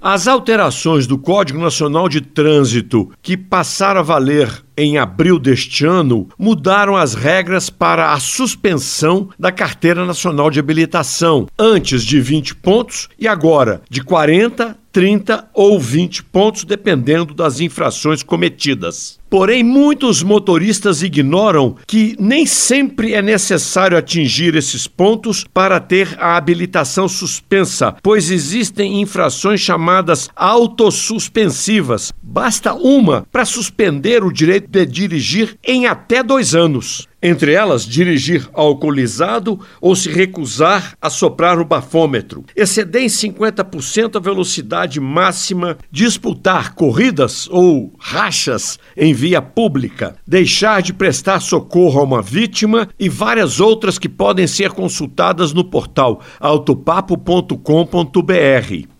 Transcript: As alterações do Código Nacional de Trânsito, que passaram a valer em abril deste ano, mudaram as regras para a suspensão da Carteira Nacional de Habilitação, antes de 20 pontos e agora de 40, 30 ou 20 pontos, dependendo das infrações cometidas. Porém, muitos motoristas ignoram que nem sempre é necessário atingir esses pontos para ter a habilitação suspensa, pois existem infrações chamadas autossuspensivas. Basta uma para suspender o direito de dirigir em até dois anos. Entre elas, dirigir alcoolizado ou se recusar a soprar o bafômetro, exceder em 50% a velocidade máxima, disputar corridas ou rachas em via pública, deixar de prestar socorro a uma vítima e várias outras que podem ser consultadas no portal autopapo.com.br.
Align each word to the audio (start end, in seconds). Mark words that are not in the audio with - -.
As 0.00 0.28
alterações 0.28 1.06
do 1.06 1.18
Código 1.18 1.58
Nacional 1.58 2.08
de 2.08 2.20
Trânsito, 2.20 3.10
que 3.20 3.36
passaram 3.36 4.00
a 4.00 4.04
valer 4.04 4.48
em 4.78 4.96
abril 4.96 5.40
deste 5.40 5.84
ano, 5.84 6.28
mudaram 6.38 6.96
as 6.96 7.12
regras 7.12 7.68
para 7.68 8.12
a 8.12 8.20
suspensão 8.20 9.28
da 9.36 9.50
Carteira 9.50 10.06
Nacional 10.06 10.52
de 10.52 10.60
Habilitação, 10.60 11.48
antes 11.58 12.04
de 12.04 12.20
20 12.20 12.54
pontos 12.54 13.08
e 13.18 13.26
agora 13.26 13.82
de 13.90 14.00
40, 14.00 14.78
30 14.92 15.48
ou 15.52 15.78
20 15.80 16.22
pontos, 16.24 16.64
dependendo 16.64 17.34
das 17.34 17.60
infrações 17.60 18.22
cometidas. 18.22 19.18
Porém, 19.30 19.62
muitos 19.62 20.22
motoristas 20.22 21.02
ignoram 21.02 21.76
que 21.86 22.16
nem 22.18 22.46
sempre 22.46 23.12
é 23.12 23.20
necessário 23.20 23.96
atingir 23.96 24.54
esses 24.54 24.86
pontos 24.86 25.44
para 25.52 25.78
ter 25.78 26.16
a 26.18 26.36
habilitação 26.36 27.06
suspensa, 27.06 27.94
pois 28.02 28.30
existem 28.30 29.02
infrações 29.02 29.60
chamadas 29.60 30.30
autossuspensivas. 30.34 32.10
Basta 32.22 32.72
uma 32.72 33.26
para 33.30 33.44
suspender 33.44 34.24
o 34.24 34.32
direito 34.32 34.67
de 34.68 34.84
dirigir 34.84 35.56
em 35.64 35.86
até 35.86 36.22
dois 36.22 36.54
anos. 36.54 37.08
Entre 37.20 37.52
elas, 37.52 37.84
dirigir 37.84 38.48
alcoolizado 38.52 39.58
ou 39.80 39.96
se 39.96 40.08
recusar 40.08 40.94
a 41.02 41.10
soprar 41.10 41.58
o 41.58 41.64
bafômetro, 41.64 42.44
exceder 42.54 43.02
em 43.02 43.06
50% 43.06 44.16
a 44.16 44.20
velocidade 44.20 45.00
máxima, 45.00 45.76
disputar 45.90 46.74
corridas 46.74 47.48
ou 47.50 47.92
rachas 47.98 48.78
em 48.96 49.12
via 49.12 49.42
pública, 49.42 50.14
deixar 50.24 50.80
de 50.80 50.92
prestar 50.92 51.40
socorro 51.40 51.98
a 51.98 52.04
uma 52.04 52.22
vítima 52.22 52.88
e 52.98 53.08
várias 53.08 53.58
outras 53.58 53.98
que 53.98 54.08
podem 54.08 54.46
ser 54.46 54.70
consultadas 54.70 55.52
no 55.52 55.64
portal 55.64 56.22
autopapo.com.br. 56.38 58.97